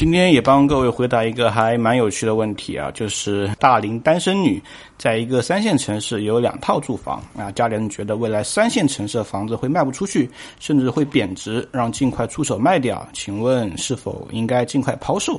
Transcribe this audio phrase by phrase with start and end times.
[0.00, 4.58] 今天也帮各位回答一个还蛮有趣的问题啊，就是大龄单身女
[4.96, 10.26] 在一个三线城市有两套住房啊，家里人觉得未来三线城市的房子会卖不出去，
[10.58, 13.06] 甚至会贬值，让尽快出手卖掉。
[13.12, 15.38] 请问是否应该尽快抛售？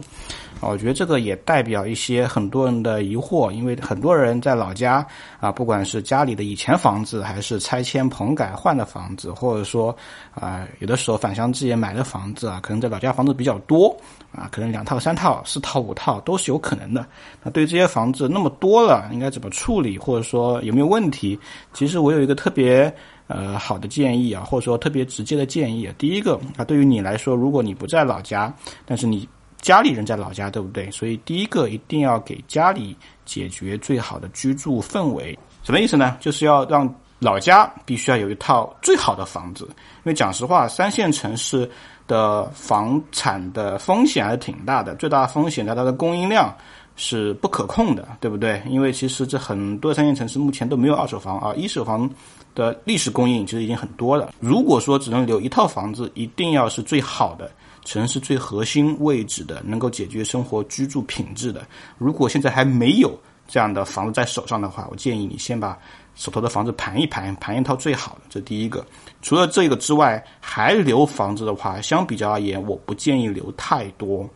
[0.62, 5.06] 我觉得这个也代表一些很多人的疑惑，因为很多人在老家
[5.40, 9.96] 啊，不管是家里的以前房子，还是拆迁棚改换的房子，或者说
[10.34, 13.96] 啊，有的时候返乡置业买的房子啊，可能在老家房子比较多
[14.32, 14.48] 啊。
[14.52, 17.06] 可能两套、三套、四套、五套都是有可能的。
[17.42, 21.40] 那对于这些房子那么多了，应该怎么处理，或者说有没有问题？
[21.74, 22.94] 其实我有一个特别
[23.28, 25.90] 呃好的建议啊，或者说特别直接的建议。
[25.98, 28.54] 第一个啊，对于你来说，如果你不在老家，
[28.86, 29.28] 但是你
[29.62, 30.90] 家里人在老家，对不对？
[30.92, 35.38] 所以第一个一定要给家里解决最好的居住氛围。
[35.64, 36.18] 什么意思呢？
[36.20, 39.66] 就是要让老家必须要有一套最好的房子。
[39.70, 41.70] 因为讲实话，三线城市。
[42.08, 46.54] 的房产的风险还是挺大的，最大的风险在它的供应量
[46.98, 48.62] 是不可控的，对不对？
[48.68, 52.10] 因为其实这很多三线城市目前都没有二手房啊，一手房
[52.54, 54.34] 的历史供应其实已经很多了。
[54.42, 57.50] 如果说只能留一套房子，一定要是最好的
[57.84, 61.66] 城市最核心位置的，能够解决生活居住品质的。
[61.98, 65.78] 如果现在还没有这样的房子在手上的话，我建议你先把。
[66.14, 68.86] 手头的房子盘一盘，盘一套最好的，这第一个。
[69.22, 74.30] 除了这个之外，还留房子的话，相比较而言，我不建议留太多。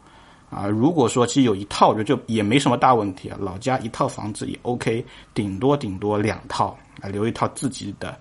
[0.50, 3.38] 啊，如果说其实有一套，我觉得就也没什么大问题啊。
[3.42, 8.18] 老家一套房子也 OK，顶多顶多两套啊，留一套自己的。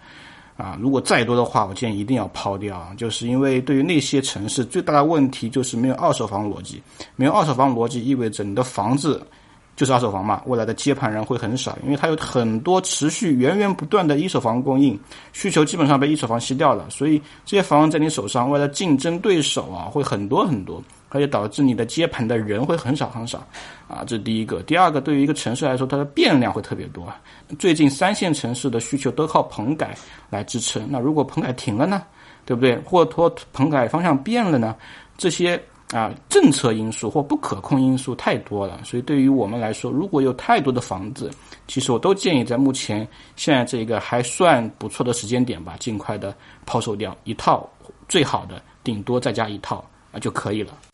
[0.57, 6.83] 啊，如果再多的话，我建议一定要抛掉啊，就是因为对于那些城市最大的问题就是没有二手房逻辑，
[7.17, 9.27] 没有二手房逻辑意味着你的房子。
[9.77, 14.97] 就是二手房嘛，未来的接盘人会很少，因为它有很多持续源源不断的一手房供应，
[15.33, 20.81] 需求基本上被一手房吸掉了，所以这些房子在你手上，未来竞争对手啊会很多很多，
[21.15, 23.39] 而且导致你的接盘的人会很少很少，
[23.89, 24.61] 啊，这是第一个。
[24.65, 27.07] 第二个，对于一个城市来说，它的变量会特别多。
[27.57, 29.97] 最近三线城市的需求都靠棚改
[30.29, 32.03] 来支撑，那如果棚改停了呢，
[32.45, 32.77] 对不对？
[32.79, 34.75] 或托棚改方向变了呢？
[35.17, 35.63] 这些。
[35.93, 41.31] 啊，政策因素或不可控因素太多了，所以对于我们来说，如果有太多的房子，
[41.69, 46.35] 其实我都建议在目前现在这个还算不错的时间点吧，尽快的
[46.67, 47.69] 抛售掉一套
[48.09, 50.94] 最好的，顶多再加一套啊就可以了。